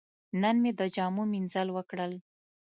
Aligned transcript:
نن 0.41 0.55
مې 0.63 0.71
د 0.79 0.81
جامو 0.95 1.23
مینځل 1.31 1.67
وکړل. 1.73 2.13